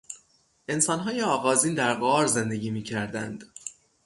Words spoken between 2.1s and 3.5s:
زندگی میکردند.